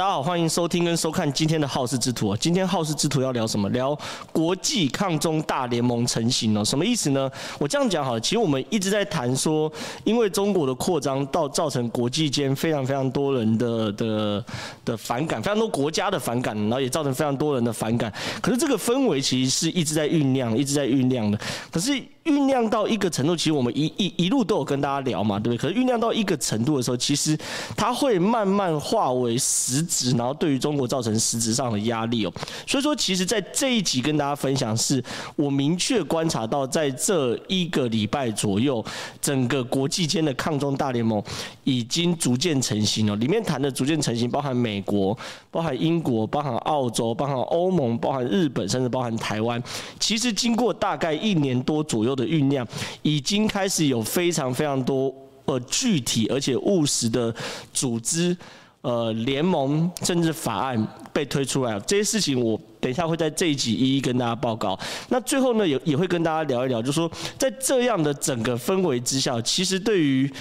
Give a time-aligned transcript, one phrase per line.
[0.00, 2.34] 大家好，欢迎收听跟收看今天的好事之徒。
[2.38, 3.68] 今天好事之徒要聊什么？
[3.68, 3.94] 聊
[4.32, 6.64] 国际抗中大联盟成型哦。
[6.64, 7.30] 什么意思呢？
[7.58, 9.70] 我这样讲好了，其实我们一直在谈说，
[10.04, 14.42] 因为中国的扩张到造成国际间非常非常多人的的
[14.86, 18.10] 的反感，非常多国家的反感，然后也造成非常多人的反感。
[18.40, 21.38] 可是这个氛围其实是一直在酝酿，一直在酝酿的。
[21.70, 22.02] 可是。
[22.24, 25.56] 酝酿到一个程度，其实我们一一一路都有跟大家聊嘛，对不对？
[25.56, 27.36] 可是酝酿到一个程度的时候，其实
[27.74, 32.32] 它会慢慢化为实质，然后对于中国造成实质上的压力哦。
[32.66, 35.02] 所以说，其实在这一集跟大家分享，是
[35.34, 38.84] 我明确观察到，在这一个礼拜左右，
[39.22, 41.22] 整个国际间的抗中大联盟
[41.64, 43.16] 已经逐渐成型了。
[43.16, 45.16] 里面谈的逐渐成型，包含美国、
[45.50, 49.60] 包含英国、包含澳洲、包含欧盟、包含日本，甚至包含台湾。
[49.98, 52.09] 其实经过大概一年多左右。
[52.14, 52.66] 的酝酿
[53.02, 55.14] 已经开始有非常非常多
[55.44, 57.34] 呃具体而且务实的
[57.72, 58.36] 组织
[58.82, 64.78] 呃联盟甚至法案被推出来了，这些事情我等一下会在这一集一一跟大家报告。
[65.08, 70.32] 那最后呢也也会跟大家聊一聊，就是说在这样的整个氛围之下，其实对于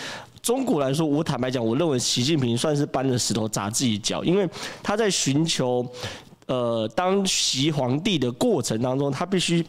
[0.41, 4.47] 中国来说，我坦白讲，我认为习近平算是搬了石头砸自己脚，因为
[4.81, 5.85] 他在寻求
[6.45, 9.65] 呃当习皇帝的过程当中，他必须。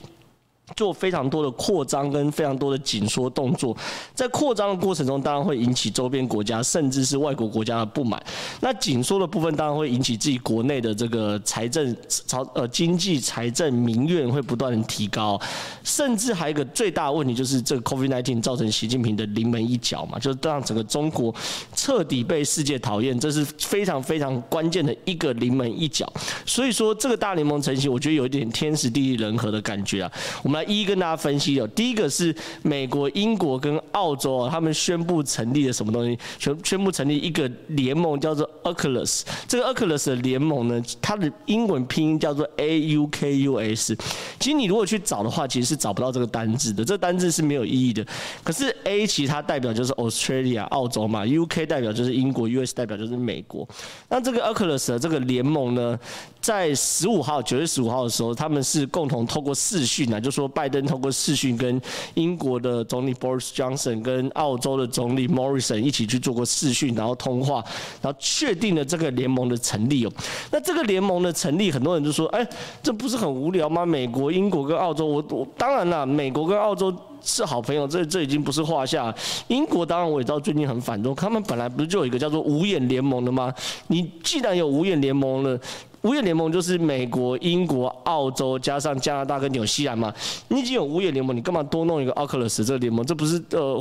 [0.76, 3.76] 做非常多的扩张跟非常多的紧缩动作，
[4.14, 8.22] 在扩张的过程中，当然会引起周边国家甚至是外国国家的不满。
[8.60, 15.40] 那紧缩的部分当然会引起自己国内的这个财政、朝呃经济、财政民怨会不断的提高，
[15.82, 21.34] 甚至还有一个最大的问题就是这个 COVID-19 造成习近平的临门一脚嘛，就是让整个中国
[21.74, 26.10] 彻底被世界讨厌，这是非常非常关键的一个临门一脚。
[26.46, 36.18] 所以说这个大联盟成型，我觉得有一点天时地利人和的感觉啊，我们一一跟大家分析哦，第一个是美国、英国跟澳洲啊，他们宣布成立了什么东西？
[36.38, 39.22] 宣宣布成立一个联盟，叫做 AUKUS。
[39.48, 43.98] 这个 AUKUS 的联盟呢，它的英文拼音叫做 AUKUS。
[44.38, 48.04] 其实你如果去找的话，其实是找不到这个单字的，这个单字是没有意义的。
[48.44, 53.68] 可是 A 其实它代表就是 Australia 澳洲嘛，UK 代表就是英国，US 代表就是美国。
[54.08, 55.98] 那这个 AUKUS 的这个联盟呢，
[56.40, 60.49] 在十五号九月十五号的时候，他们是共同透过视讯啊，就说。
[60.50, 61.80] 拜登通过视讯跟
[62.14, 67.64] 英国的总理 Boris Johnson 跟澳洲的总理 Morrison 一起去做过视讯，然后通话，
[68.02, 70.12] 然后确定了这个联盟的成立哦。
[70.50, 72.46] 那这个联盟的成立，很多人就说：“哎，
[72.82, 73.86] 这不是很无聊吗？
[73.86, 79.14] 美国、英国跟澳洲，我我当然啦，美国跟澳洲是好朋友，这这已经不是话下。
[79.48, 83.52] 英国当然我也知道最近很反中，他们本来不是就有一个叫做五眼联盟的吗？
[83.88, 85.58] 你既然有五眼联盟了。”
[86.02, 90.10] 五眼联盟就是美国、英国、澳洲加上加拿大跟纽西兰嘛。
[90.48, 93.04] 你已经有五眼联盟，你干嘛多弄一个 AUKUS 这个联盟？
[93.04, 93.78] 这不是呃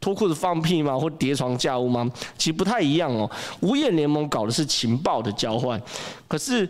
[0.00, 0.98] 脱裤子放屁吗？
[0.98, 2.10] 或叠床架屋吗？
[2.38, 3.30] 其实不太一样哦。
[3.60, 5.78] 五眼联盟搞的是情报的交换，
[6.26, 6.66] 可是。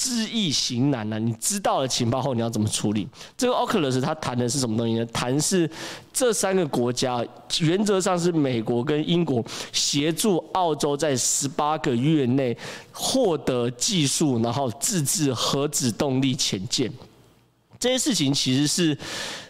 [0.00, 3.08] 知易行难呢，你知道了情报后，你要怎么处理？
[3.36, 5.04] 这个 Oculus 它谈的是什么东西呢？
[5.06, 5.68] 谈是
[6.12, 7.26] 这三个国家
[7.58, 12.56] 原则上是美国跟英国协助澳洲在十八个月内
[12.92, 16.88] 获得技术，然后自制核子动力潜舰。
[17.80, 18.96] 这些事情其实是。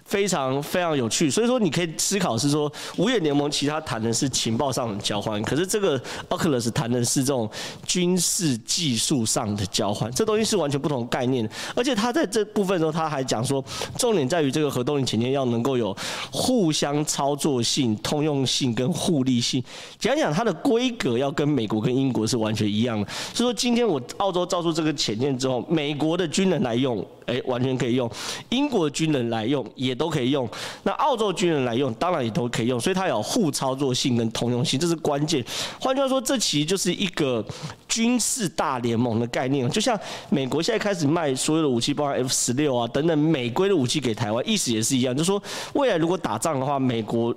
[0.08, 7.48] 非常非常有趣，所以说你可以思考是说，五眼联盟其他谈的是情报上的交换，可是这个 Oculus 谈的是这种
[7.86, 11.46] 军事技术上的交换，这东西是完全不同概念。
[11.74, 13.62] 而且他在这部分中，他还讲说，
[13.98, 15.94] 重点在于这个核动力潜舰要能够有
[16.32, 19.62] 互相操作性、通用性跟互利性。
[19.98, 23.06] 讲讲它的规格要跟美国跟英国是完全一样的。
[23.34, 27.06] 所以说，今天我澳洲造出这个潜舰之后，美国的军人来用。
[27.28, 28.10] 诶，完全可以用，
[28.48, 30.48] 英国军人来用也都可以用，
[30.82, 35.44] 那澳洲军人来用当然也都可以用，所以它有互操作性跟通用性，这是关键。
[35.78, 37.44] 换句话说，这其实就是一个
[37.86, 39.98] 军事大联盟的概念，就像
[40.30, 45.42] 美国现在开始卖所有的武器，包括 F 十六啊等等美规的武器给台湾，意思也是一样，就说
[45.74, 47.34] 未来如果打仗的话，美国、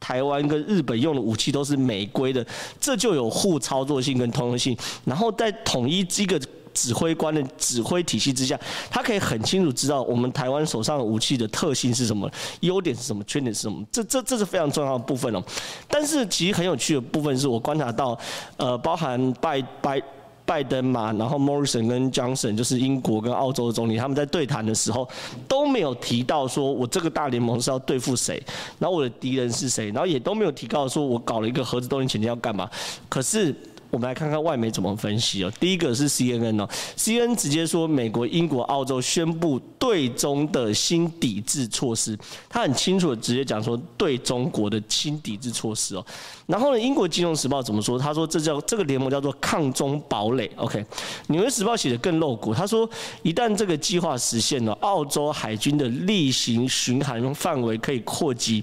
[0.00, 2.44] 台湾跟日本用的武器都是美规的，
[2.80, 6.40] 这就有互操作性跟通用性，然后再统一这个。
[6.72, 8.58] 指挥官的指挥体系之下，
[8.90, 12.30] 他可以很清楚知道我们台湾手上武器的特性是什么，
[12.60, 13.84] 优点是什么，缺点是什么。
[13.90, 15.42] 这这这是非常重要的部分哦。
[15.88, 18.18] 但是其实很有趣的部分是我观察到，
[18.56, 20.02] 呃，包含拜拜
[20.44, 25.08] 拜登嘛，然后 Morrison 跟 Johnson 就是英国跟澳洲的总理，他们在对谈的时候
[25.46, 28.42] 都没有提到说我这个大联盟是要对付谁，
[28.78, 32.70] 然后我的敌人是谁，然后也都没有提到说我搞了一个核子动力潜艇要干嘛。
[33.08, 33.54] 可是。
[33.90, 35.52] 我们来看看外媒怎么分析哦。
[35.58, 42.16] 第一个是 CNN 哦，CNN 直接说美国、英国、澳洲宣布对中的新抵制措施，
[42.48, 46.06] 他很清楚的直接讲说对中国的新抵制措施哦。
[46.46, 47.98] 然后呢，英国金融时报怎么说？
[47.98, 50.50] 他说这叫这个联盟叫做抗中堡垒。
[50.56, 50.84] OK，
[51.26, 52.88] 纽约时报写的更露骨，他说
[53.22, 58.62] 一旦这个计划实现了，澳洲海军的例行巡航范围可以扩及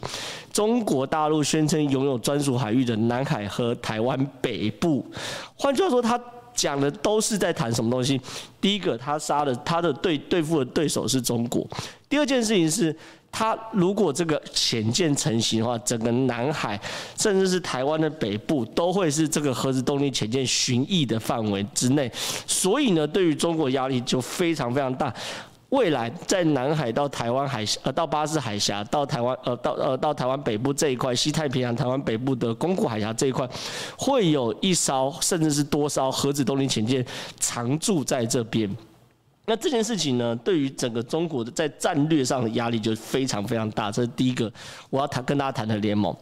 [0.51, 5.05] 中国大陆宣称拥有专属海域的南海和台湾北部。
[5.55, 6.19] 换句话说，他
[6.53, 8.19] 讲的都是在谈什么东西？
[8.59, 11.61] 第一个，他杀的他的对对付的对手是中国；
[12.09, 12.95] 第二件事情是，
[13.31, 16.79] 他如果这个潜舰成型的话，整个南海
[17.15, 22.11] 甚至是台湾的北部都会是这个核子动力潜舰巡弋的范围之内。
[22.47, 25.13] 所以呢，对于中国压力就非常非常大。
[25.69, 33.45] 未来在南海到台湾海峡，呃，到巴士海峡，到台湾，呃，到呃到台湾北部这一块，西太平洋、台湾北部的宫古海峡这一块，
[33.97, 37.05] 会有一艘甚至是多艘核子动力潜舰
[37.39, 38.73] 常驻在这边。
[39.45, 43.91] 那这件事情呢，对于整个中国的在战略上的压力就非常非常大。
[43.91, 44.51] 这是第一个
[44.89, 46.15] 我要谈跟大家谈的联盟。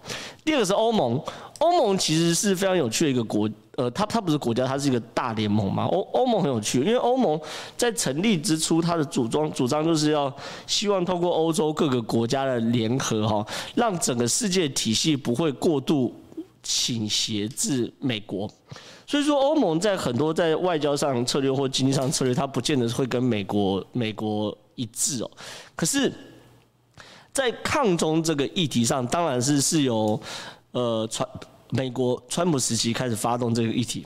[0.44, 1.20] 第二个是欧盟，
[1.60, 3.48] 欧盟其实是非常有趣的一个国。
[3.78, 5.84] 呃，它它不是国家，它是一个大联盟嘛。
[5.86, 7.38] 欧欧盟很有趣，因为欧盟
[7.76, 10.34] 在成立之初，它的主张主张就是要
[10.66, 13.46] 希望透过欧洲各个国家的联合哈，
[13.76, 16.16] 让整个世界体系不会过度
[16.64, 18.50] 倾斜至美国。
[19.06, 25.30] 所以说，欧盟在很多在外交上策略或经济上策略，它不见得会跟美国美国一致哦。
[25.76, 26.12] 可是，
[27.34, 30.18] 在抗中这个议题上，当然是是由
[30.72, 31.28] 呃传。
[31.72, 34.06] 美国川普时期开始发动这个议题，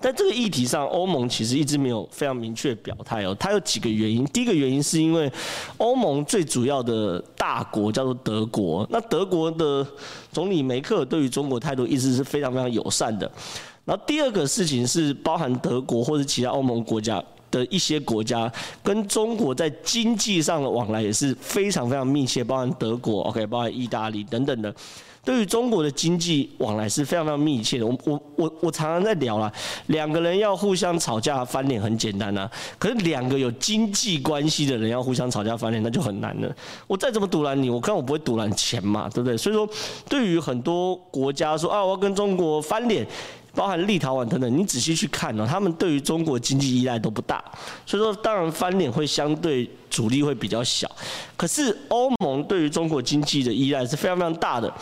[0.00, 3.34] 在这个议题上，欧盟其实一直没有非常明确表态哦。
[3.38, 5.30] 它有几个原因，第一个原因是因为
[5.78, 9.86] 欧盟最主要的大国叫做德国，那德国的
[10.32, 13.30] 总理梅克尔对于中国态度一直是非常非常友善的。
[13.84, 18.50] 然后第二个事情是，包含德国或者其他欧盟国家的一些国家
[18.82, 24.74] 跟中国在经济上的往来也是非常非常密切，包含德国，OK，包含意大利等等的。
[25.24, 27.84] 对于中国的经济往来是非常非常密切的。
[27.84, 29.52] 我我我我常常在聊啦，
[29.86, 32.48] 两个人要互相吵架翻脸很简单呐，
[32.78, 36.54] 可是两个有经济关系的人要互相吵架翻脸那就很难了。
[36.86, 39.36] 我再怎么阻拦你，我看我不会阻拦钱嘛，对不对？
[39.36, 39.68] 所以说，
[40.08, 43.04] 对于很多国家说啊，我要跟中国翻脸，
[43.56, 47.42] 包含立陶宛等等，你仔细去看哦，他们对于中国经济依赖都不大。
[47.86, 50.88] 所以说，当然翻脸会相对阻力会比较小。
[51.36, 54.72] 可是欧盟对于中国经济的依赖是非常非常大的。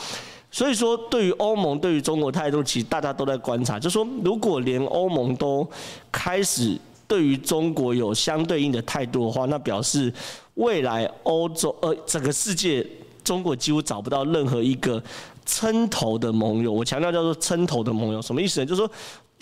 [0.50, 3.78] 所以说，对于欧盟对于中国态度，其实大家都在观察。
[3.78, 5.68] 就说，如果连欧盟都
[6.12, 6.78] 开始
[7.08, 10.12] 对于中国有相对应的态度的话，那表示
[10.54, 12.86] 未来欧洲呃整个世界，
[13.24, 15.02] 中国几乎找不到任何一个
[15.44, 16.70] 称头的盟友。
[16.70, 18.66] 我强调叫做称头的盟友，什么意思呢？
[18.66, 18.90] 就是说。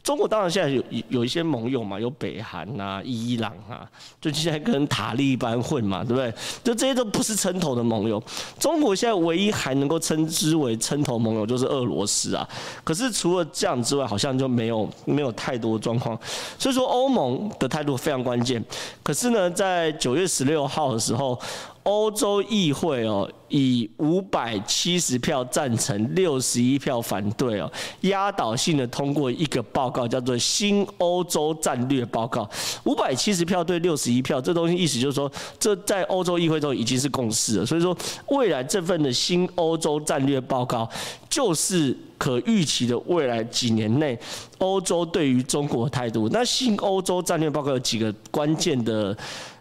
[0.02, 3.88] 中国当然现在有有一些盟友嘛，有北韩啊、伊朗啊，
[4.20, 6.34] 就现在跟塔利班混嘛，对不对？
[6.64, 8.20] 就这些都不是称头的盟友。
[8.58, 12.44] 中国现在唯一还能够称之为称头盟友就是俄罗斯啊。
[12.82, 16.19] 可是除了这样之外，好像就没有没有太多状况。
[16.58, 18.61] 所以说欧盟的态度非常关键。
[19.05, 21.38] 可是呢，在九月十六号的时候。
[21.84, 27.70] 欧洲议会哦，以五百七十票赞成，六十一票反对哦，
[28.02, 32.43] 压倒性的通过一个报告，叫做《新欧洲战略报告》。
[32.84, 37.67] 五百七十票对六十一票，这东西意思就是说，这在欧洲议会中已经是共识了。
[37.67, 37.96] 所以说，
[38.29, 40.88] 未来这份的新欧洲战略报告，
[41.29, 44.17] 就是可预期的未来几年内
[44.58, 46.29] 欧洲对于中国态度。
[46.31, 49.17] 那新欧洲战略报告有几个关键的。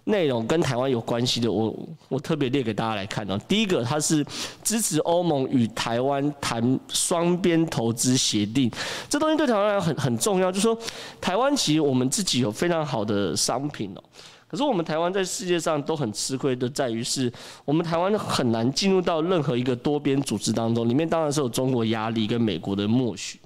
[0.06, 1.78] 内容跟台湾有关系的，我
[2.10, 3.40] 我特别列给大家来看哦。
[3.48, 4.26] 第一个，它是
[4.64, 8.72] 支持欧盟与台湾谈双边投资协定，
[9.08, 10.52] 这东西对台湾来很很重要。
[10.52, 10.78] 就是说，
[11.20, 14.04] 台湾其实我们自己有非常好的商品哦，
[14.48, 17.32] 可是我们台湾在世界上都很吃亏的，在于是
[17.66, 23.40] 我们台湾很难进入到任何一个多边组织当中，里面当然是有中国压力跟美国的默许。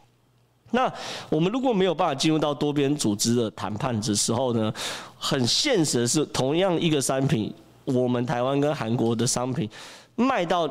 [0.72, 0.92] 那
[1.30, 4.74] 我们如果没有办法进入到多边组织的谈判的时候呢，
[5.18, 7.54] 很现实的是，同样一个商品，
[7.86, 9.70] 我们台湾跟韩国的商品
[10.16, 10.70] 卖到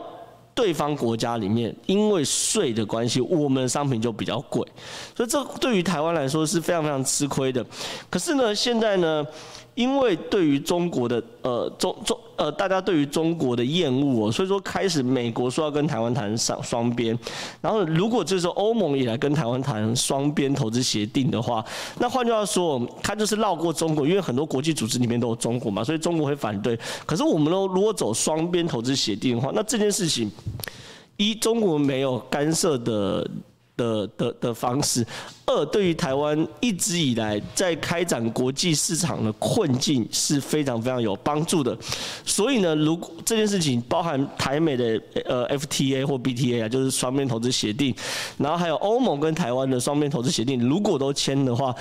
[0.54, 4.66] 对方国家里面，因为税的关系，我们的商品就比较贵，
[5.16, 7.64] 所以这对于台湾来说是非常非常吃亏的。
[8.10, 9.26] 可是呢，现在呢？
[9.74, 17.18] 因为对于中国的呃中中呃大家对于中国的厌恶哦，所以说开始美国说要跟台湾谈双双边，
[17.60, 21.64] 然后如果这时候欧盟也来跟台湾谈双边投资协定的话，
[21.98, 26.78] 那换句话说，他就是绕过中国，因为很多国际组织里面都有中国嘛，所以中国会反对。
[27.04, 30.30] 可是我们如果走双边投资协定的话，那这件事情
[31.16, 33.28] 一中国没有干涉的
[33.76, 35.04] 的的的方式，
[35.46, 41.76] 二对于台湾一直以来在开展国际市场的困境是非常非常有帮助的。
[42.24, 47.94] 所以呢，如果这件事情包含台美的呃 FTA 或 BTA 啊，就是双边投资协定，
[48.38, 51.74] 然后还有欧盟跟台湾的双边投资协定，如果都签的话，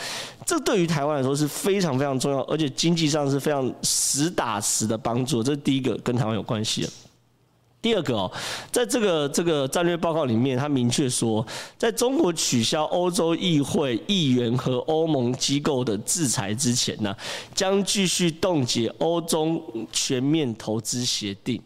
[0.45, 5.43] 这对于台湾来说是非常非常重要，而且经济上是非常实打实的帮助。
[5.43, 6.87] 这是第一个跟台湾有关系。
[7.83, 8.31] 第二个哦，
[8.71, 11.45] 在这个这个战略报告里面，他明确说，
[11.77, 17.13] 在中国取消欧洲议会议员和欧盟机构的制裁之前呢，
[17.53, 19.61] 将继续冻结欧中
[19.91, 21.61] 全面投资协定。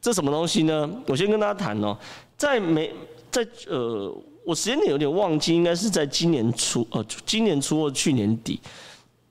[0.00, 0.90] 这什么东西呢？
[1.06, 1.94] 我先跟大家谈哦，
[2.38, 2.90] 在美
[3.30, 4.10] 在呃，
[4.42, 8.58] 我时间点有点忘记，应该是在今年初呃，今年初或去年底，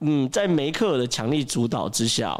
[0.01, 2.39] 嗯，在梅克尔的强力主导之下。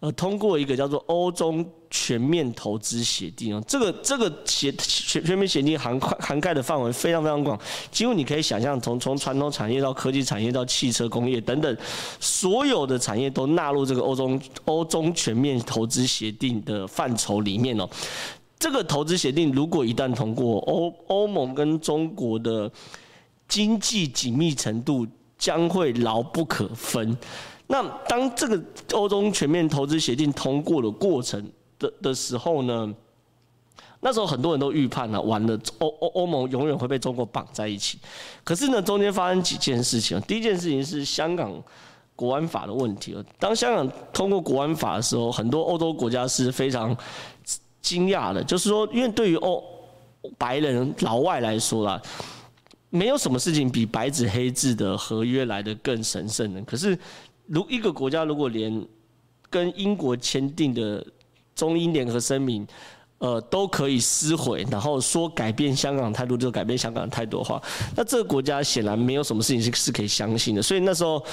[0.00, 7.58] 呃，通过一个叫做欧中全面投资协定哦，这个这个协全全面协定涵盖涵盖的范围非常非常广，
[7.90, 11.76] 几乎你可以想象，从从传统产业到科技产业到汽车工业等等，
[12.20, 17.88] 所有的产业都纳入这个欧中欧中全面投资协定的范畴里面哦。
[18.58, 22.70] 这个投资协定如果一旦通过，欧欧盟跟中国的
[23.48, 25.06] 经济紧密程度
[25.38, 27.16] 将会牢不可分。
[27.66, 32.94] 那当这个欧中全面投资协定通过的过程的的时候呢，
[34.00, 37.98] 那时候很多人都预判了，完了欧欧欧盟永远会被中国绑在一起。
[38.44, 40.20] 可是呢，中间发生几件事情。
[40.22, 41.60] 第一件事情是香港
[42.14, 43.16] 国安法的问题。
[43.38, 46.96] 当香港通过国安法的时候，很多欧洲国家是非常
[47.82, 49.62] 惊讶的，就是说，因为对于欧
[50.38, 52.00] 白人老外来说啦，
[52.90, 56.62] 没有什么事情比白纸黑字的合约来得更神圣的。
[56.62, 56.96] 可是
[57.46, 58.86] 如一个国家如果连
[59.48, 61.04] 跟英国签订的
[61.54, 62.66] 中英联合声明，
[63.18, 67.62] 呃，都可以撕毁，然后说改变香港态度就改变香港态度的话，
[67.96, 70.60] 那这个国家显然没有什么事情是是可以相信的。
[70.60, 71.24] 所以那时候，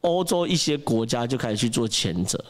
[0.00, 2.42] 欧洲一些国家就开始去做谴责。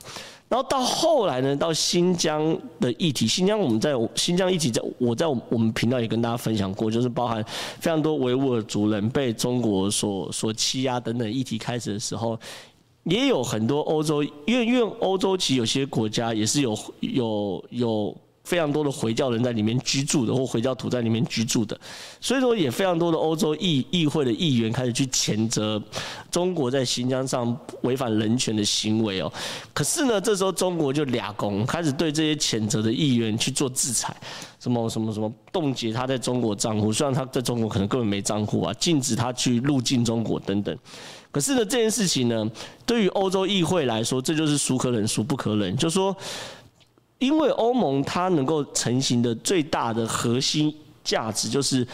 [0.48, 7.44] 然后到后来呢，到新疆的议题，新疆我们在新疆议题，在我在我们频道也跟大家分享过，就是包含
[7.78, 12.38] 非常多维吾尔族人被中国所所欺压等等议题开始的时候。
[13.04, 21.78] 也有很多欧洲，因为因为欧洲其实有些国家也是有有有非常多的回教人在里面居住的，或回教徒在里面居住的，
[22.20, 25.80] 所以说也非常多的欧洲议议会的议员开始去谴责
[26.30, 29.32] 中国在新疆上违反人权的行为哦。
[29.72, 34.14] 可是呢，这时候中国就俩攻，开始对这些谴责的议员去做制裁，
[34.58, 40.76] 什么什么什么冻结他在中国账户，虽然他在中国可能根本没账户啊，禁止他去入境中国等等。
[41.32, 42.50] 可是呢，这件事情呢，
[42.84, 45.76] 对于欧洲议会来说，这就是孰可忍孰不可忍。
[45.76, 46.16] 就是说，
[47.18, 51.86] 因为欧盟它能够成型的最大的核心价值，就是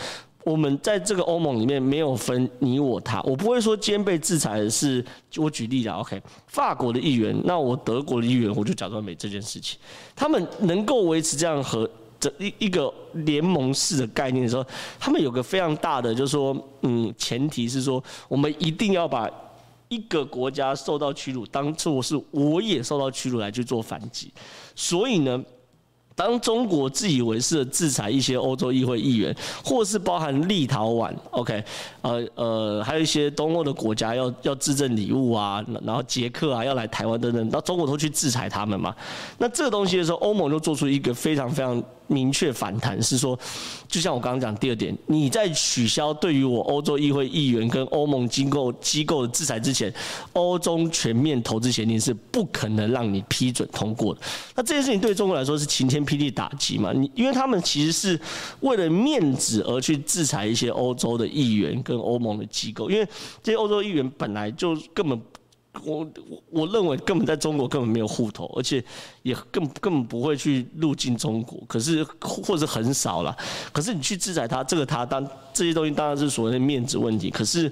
[0.42, 3.20] 我们在这个欧盟里面没有分你我他。
[3.22, 5.04] 我不会说今天被制裁的是，
[5.36, 9.78] 我举例子，OK，法国的议员，那我德国的议员，我就假装没这件事情。
[10.14, 11.88] 他们能够维持这样和。
[12.18, 14.64] 这一一个联盟式的概念的时候，
[14.98, 19.30] 他们有个非常大的，就是说，嗯，前提是说，我们一定要把
[19.88, 24.32] 一个国家受到屈辱，当做是我也受到屈辱来去做反击，
[24.74, 25.42] 所以呢。
[26.16, 31.62] 当中国自以为是的制裁一些欧洲议会议员，或是包含立陶宛，OK，
[32.00, 38.96] 呃呃，还有一些东欧的国家要要致赠礼物啊，然后捷克啊要来台湾等等，那中国都去制裁他们嘛。
[39.36, 43.38] 那这个东西的时候，欧盟就做出一个非常非常明确反弹，是说，
[43.86, 49.92] 就像我刚刚讲第二点，你在取消对于我欧洲议会议员跟欧盟机构机构的制裁之前，
[50.32, 54.20] 欧中全面投资协定是不可能让你批准通过的。
[54.54, 56.92] 那这件事情对中国来说是晴天霹雳打击嘛？
[56.92, 58.18] 你因为他们其实是
[58.60, 63.06] 为了面子而去制裁一些欧洲的议员跟欧盟的机构，因为
[63.42, 65.20] 这些欧洲议员本来就根本。
[65.84, 68.82] 我我我认为根本在中国根本没有户头，而且
[69.22, 71.62] 也更根本不会去入境中国。
[71.68, 73.36] 可是或者很少了。
[73.74, 75.22] 可是你去制裁他，这个他当
[75.52, 77.28] 这些东西当然是所谓的面子问题。
[77.28, 77.70] 可是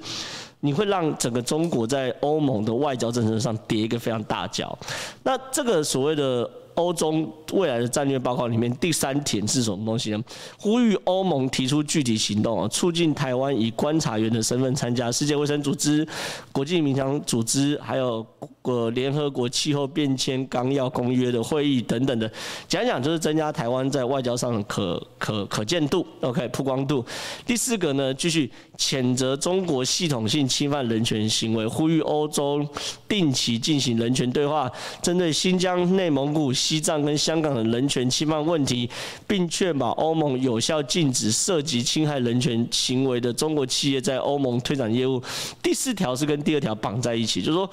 [0.60, 4.78] 你会让整个中国在欧盟的外交政策上跌一个非常大跤。
[5.22, 6.50] 那这个所谓的。
[6.74, 10.22] 欧中未来的战略报告里面第三点是什么东西呢？
[10.58, 16.06] 呼吁欧盟提出具体行动啊，促进台湾以观察员的身份参加世界卫生组织、
[16.52, 18.24] 国际民航组织，还有
[18.60, 22.30] 国联合国气候变迁纲要公约的会议等等的，
[22.68, 27.04] 讲讲就是增加台湾在外交上的可可可见度，OK 曝光度。
[27.46, 32.66] 第四个呢，继续谴责中国系统性侵犯人权行为，呼吁欧洲
[33.08, 34.70] 定期进行人权对话，
[35.02, 38.88] 针对新疆、内蒙古、西藏跟香港的人权侵犯问题，
[39.26, 45.22] 并确保欧盟有效禁止涉及侵害人权行为的中国企业在欧盟推展业务。
[45.62, 47.70] 第四条是跟第二条绑在一起，就是说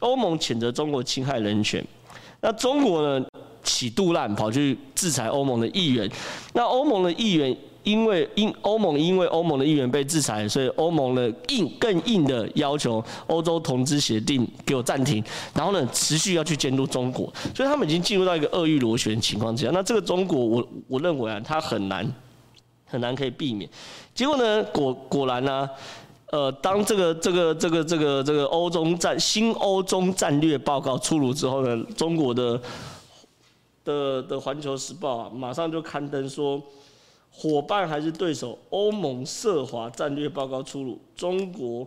[0.00, 0.34] 欧盟。
[0.34, 1.82] 谴责中国侵害人权，
[2.40, 3.24] 那中国呢
[3.62, 6.10] 起杜烂跑去制裁欧盟的议员，
[6.54, 15.22] 那欧盟的议员因为因欧盟因为欧盟的议员被制裁，所以欧盟的硬更硬的要求欧洲投资协定给我暂停，
[15.54, 22.10] 然后呢持续要去监督中国，所以他们已经进入到一个尔虞我诈的情况之下，那这个中国我我认为啊，它很难
[22.86, 23.68] 很难可以避免，
[24.14, 25.68] 结果呢果果然呢、
[26.30, 32.60] 呃，当这个这个这个这个这个欧中战新欧中战略报告出炉之后呢，中国的
[33.84, 36.62] 的的《环球时报》啊，马上就刊登说，
[37.36, 38.58] 伙伴还是对手？
[38.70, 41.86] 欧盟涉华战略报告出炉，中国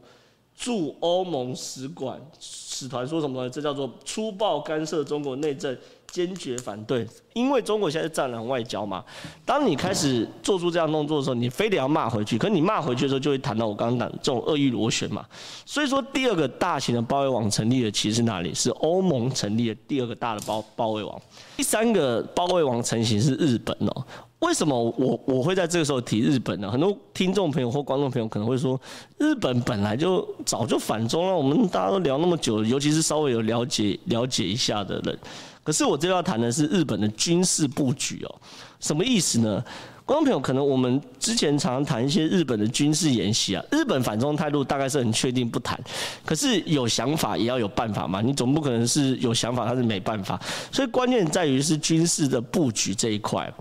[0.56, 3.50] 驻欧盟使馆使团说什么呢？
[3.50, 5.76] 这叫做粗暴干涉中国内政。
[6.10, 9.04] 坚决反对，因为中国现在是战狼外交嘛。
[9.46, 12.38] 当你开始做出这样动作的时候，你非得要骂回去。
[12.38, 15.26] 可你骂回去的时候，就会谈到我刚刚讲这种恶意螺旋嘛。
[15.66, 18.54] 所以说，第二个大型的包围网成立的其实是哪里？
[18.54, 21.22] 是欧盟成立的第二个大的包包围网。
[21.58, 24.06] 第三个包围网成型是日本哦。
[24.40, 26.70] 为什么我我会在这个时候提日本呢？
[26.72, 28.80] 很多听众朋友或观众朋友可能会说，
[29.18, 31.36] 日本本来就早就反中了。
[31.36, 35.18] 我们大家都聊那么久，尤其是稍微有了解了解一下的人。
[35.64, 38.36] 可是我这要谈的是日本的军事布局哦，
[38.80, 39.64] 什么意思呢？
[40.08, 45.78] 观众朋友，可能我们之前常常谈一些日本的军事演习啊，日本反中态度大概是很确定不谈，
[46.26, 53.54] 可是有想法也要有办法嘛，你总不可能是有想法他是没办法，所以关键在于是军事的布局这一块。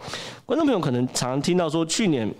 [0.44, 2.32] 观众朋友可能常常听到说，去年、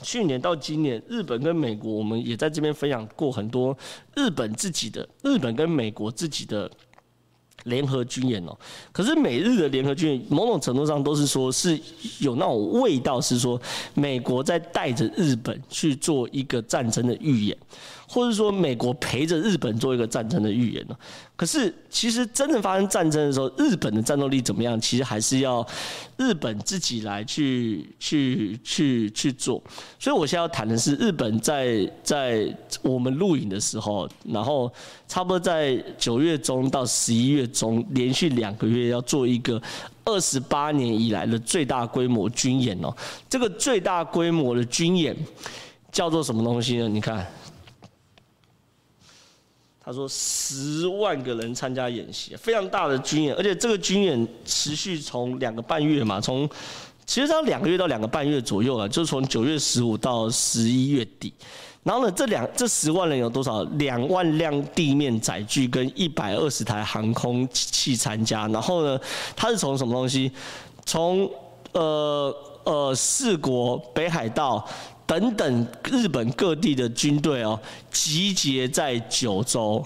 [0.00, 3.76] 去年到今年，日本跟美国，我们也在这边分享过很多
[4.14, 6.70] 日本自己的、日本跟美国自己的。
[7.64, 8.56] 联合军演哦，
[8.92, 11.78] 可是美日的联合军演，某种程度上都是说是
[12.20, 13.60] 有那种味道，是说
[13.94, 17.56] 美国在带着日本去做一个战争的预演。
[18.06, 20.96] 或者说，美国陪着日本做一个战争的预言呢？
[21.34, 24.78] 可是，其实真正发生战争的时候，日本的战斗力怎么样？
[24.78, 25.66] 其实还是要
[26.18, 29.60] 日本自己来去去去去做。
[29.98, 34.70] 所以，我现在要谈的是，日本在在我们录影的时候，然后
[35.08, 39.62] 差不多在九月中到十一月从，连续两个月要做一个
[40.04, 42.94] 二十八年以来的最大规模军演哦。
[43.30, 45.16] 这个最大规模的军演
[45.92, 46.88] 叫做什么东西呢？
[46.88, 47.24] 你看。
[49.86, 56.48] 他说：“十万个人参加演习，非常大的军演，而且这个军演持续从两个半月嘛，从
[57.06, 61.32] 其实它两个月到两个半月左右啊，就是从九月十五到十一月底。
[61.82, 63.62] 然后呢，这两这十万人有多少？
[63.78, 68.48] 两万辆地面载具跟一百二十台航空器参加。
[68.48, 68.98] 然后呢，
[69.36, 70.32] 它是从什么东西？
[70.86, 71.30] 从
[71.72, 74.66] 呃呃四国北海道。”
[75.06, 77.60] 等等，日本各地的军队哦，
[77.92, 79.84] 集结在九州，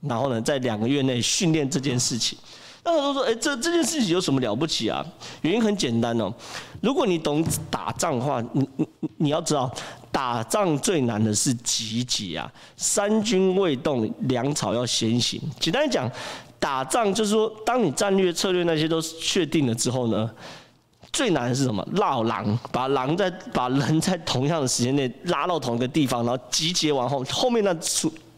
[0.00, 2.38] 然后呢，在两个月内训练这件事情。
[2.82, 5.04] 很多人说，哎，这这件事情有什么了不起啊？
[5.42, 6.32] 原因很简单哦，
[6.80, 8.88] 如果你懂打仗的话，你你
[9.18, 9.70] 你要知道，
[10.10, 12.50] 打仗最难的是集结啊。
[12.76, 15.40] 三军未动，粮草要先行。
[15.58, 16.10] 简单讲，
[16.58, 20.30] 打仗就是说，当你战略策略那些都确定了之后呢，
[21.12, 21.86] 最难的是什么？
[21.92, 27.74] 绕狼，把狼在把人在同样的时间内拉到同一个地方，然后集结完后，后面那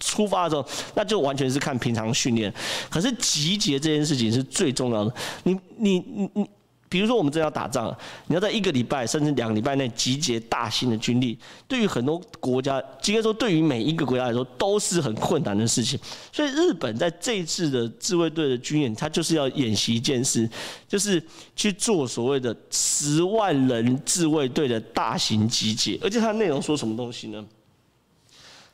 [0.03, 2.53] 出发的时候，那就完全是看平常训练。
[2.91, 5.15] 可是集结这件事情是最重要的。
[5.45, 6.47] 你你你你。
[6.89, 7.91] 比如说，我们正要打仗，
[8.27, 15.99] 你要在一个礼拜甚至两个礼拜内集结大型的军力，对于很多国家，应该说对于每一个国家来说，都是很困难的事情。
[16.31, 20.47] 所以，日本在这一次的自卫队的军演，他就是要演习一件事，
[20.87, 21.25] 就是
[21.57, 25.99] 去做所谓的十万人自卫队的大型集结。
[26.03, 27.43] 而且，它内容说什么东西呢？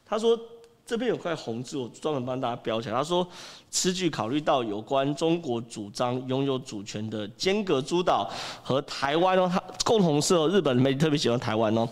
[0.05, 0.37] 他说。
[0.89, 2.95] 这边有块红字，我专门帮大家标起来。
[2.95, 3.29] 他说，
[3.71, 8.27] 此举考虑到有关中国主张拥有主权的尖阁诸岛
[8.63, 11.87] 和台湾哦，他共同是日本媒体特别喜欢台湾哦。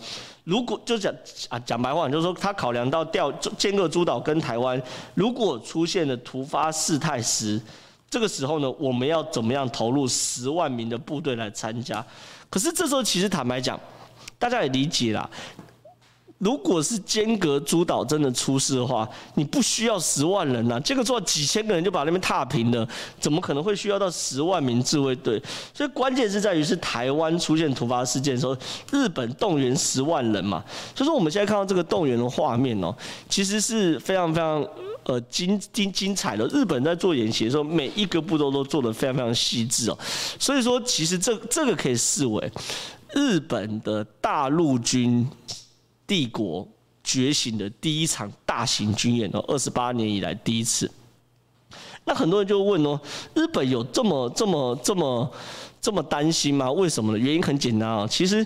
[0.45, 1.13] 如果就讲
[1.47, 4.81] 啊讲白话，就是说他考量到调尖阁诸岛跟台湾，
[5.13, 7.61] 如果出现了突发事态时，
[8.09, 12.03] 这个时候呢，我们要怎么样投入十万名的部队来参加？
[12.49, 13.79] 可是这时候其实坦白讲，
[14.39, 15.29] 大家也理解啦。
[16.39, 22.87] 如果是间隔诸岛真的出事的话，你不需要十万人呐、这个做几千个人就把那边踏平了，
[23.19, 25.41] 怎么可能会需要到十万名自卫队？
[25.73, 28.55] 所以关键是在于是台湾出现突发事件的时候，
[28.91, 30.63] 日本动员十万人嘛。
[30.95, 32.95] 所以说我们现在看到这个动员的画面哦，
[33.27, 34.63] 其实是非常非常
[35.05, 36.45] 呃精精精彩的。
[36.49, 39.97] 日本在做演习的时候，每一个步骤都做得非常非常细致哦。
[40.37, 42.51] 所以说，其实这这个可以视为
[43.15, 45.27] 日本的大陆军。
[46.07, 46.67] 帝国
[47.03, 50.89] 觉醒的第一场大型军演哦，二十八年以来第一次。
[52.05, 52.99] 那很多人就问哦，
[53.35, 55.31] 日本有这么这么这么
[55.81, 56.71] 这么担心吗？
[56.71, 57.17] 为什么呢？
[57.19, 58.43] 原因很简单啊，其实。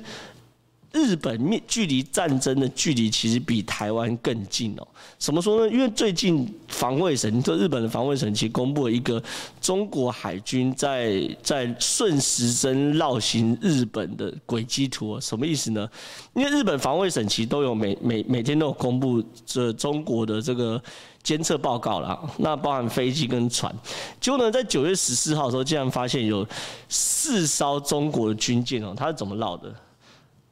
[0.92, 4.88] 日本面距离战争的距离其实比台湾更近哦。
[5.18, 5.74] 怎么说呢？
[5.74, 9.22] 因为最近防卫省，就日本的防卫省，其实公布了一个
[9.62, 15.20] 中国海军在在顺时针绕行日本的轨迹图。
[15.20, 15.88] 什么意思呢？
[16.34, 20.82] 因为日本防卫省其实都有每每每天都有公布这中国的这个
[21.24, 23.74] 监测报告啦，那包含飞机跟船。
[24.20, 26.46] 结果呢，在九月十四号的时候，竟然发现有
[26.90, 29.74] 四艘中国的军舰哦，它是怎么绕的？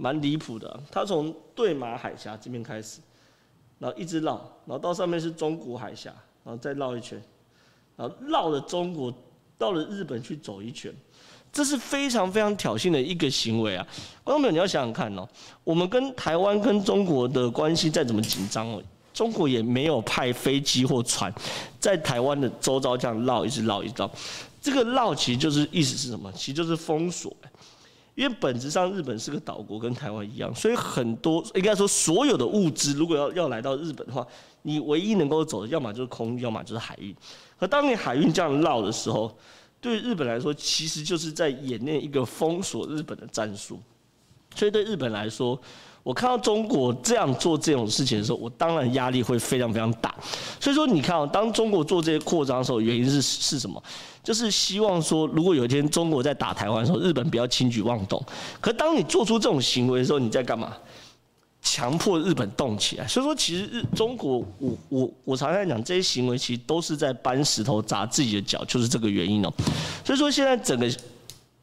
[0.01, 3.01] 蛮离谱的，他从对马海峡这边开始，
[3.79, 4.35] 然后一直绕，
[4.65, 6.09] 然后到上面是中国海峡，
[6.41, 7.21] 然后再绕一圈，
[7.97, 9.13] 然后绕了中国，
[9.57, 10.89] 到了日本去走一圈，
[11.51, 13.85] 这是非常非常挑衅的一个行为啊！
[14.23, 15.27] 观众朋友，你要想想看哦，
[15.65, 18.81] 我们跟台湾跟中国的关系再怎么紧张哦，
[19.13, 21.33] 中国也没有派飞机或船
[21.77, 24.09] 在台湾的周遭这样绕，一直绕一绕，
[24.61, 26.31] 这个绕其实就是意思是什么？
[26.31, 27.35] 其实就是封锁。
[28.19, 34.27] 因为本质上日本是个岛国，跟台湾一样，所以很多应该说所有的物资，如果要要来到日本的话，
[34.63, 37.15] 你唯一能够走的，要么就是空运，要么就是海运。
[37.57, 39.33] 可当你海运这样绕的时候，
[39.79, 43.79] 对日本来说，其实就是在演练一个封锁日本的战术。
[44.53, 45.57] 所以对日本来说，
[46.01, 50.15] 我看到中国这样做这种事情的时候，我当然压力会非常非常大。
[50.59, 53.81] 所以说，你看啊，当中国做这些扩张的时候，原因是是什么？
[54.23, 58.23] 就是希望说，如果有一天中国在打台湾的时候，日本不要轻举妄动。
[58.61, 60.73] 可当你做出这种行为的时候，你在干嘛？
[61.61, 63.05] 强迫日本动起来。
[63.05, 69.53] 所以说，其实日中国，我我我常常讲，这些行为其实都是在搬石头砸自己的脚，就是这个原因哦。
[70.05, 70.89] 所以说，现在整个。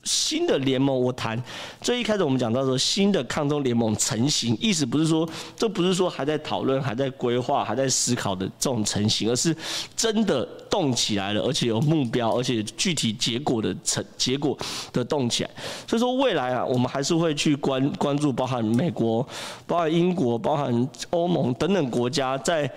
[0.07, 1.41] 新的联盟，我谈
[1.83, 9.55] 最一开始我们讲到说新的抗中联盟成型，意思不是说这不是说还在讨论、还在规划、还在思考的这种成型，而是
[9.97, 14.57] 真的动起来了，而且有目标，而且具体结果的成结果
[14.93, 15.51] 的动起来。
[15.89, 19.27] 所以说未来啊，我们还是会去关关注，包含美国、
[19.67, 22.71] 包含英国、包含欧盟等等国家在。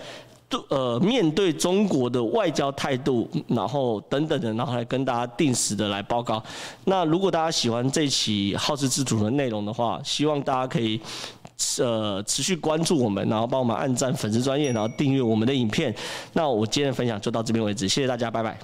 [0.70, 6.42] 呃，面对中国的外交态度，然后等等的，然后来跟大家定时的来报告。
[6.86, 11.00] 那如果大家喜欢这期好事之徒的内容的话，希望大家可以
[11.78, 15.94] 呃持续关注我们，然后帮我们按赞粉丝专业，然后订阅我们的影片。
[16.34, 18.58] 那我今天的分享就到这边为止，谢谢大家，拜拜。